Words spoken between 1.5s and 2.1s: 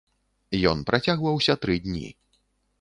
тры дні.